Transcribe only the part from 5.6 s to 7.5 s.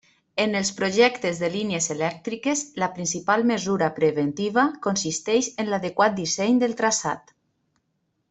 en l'adequat disseny del traçat.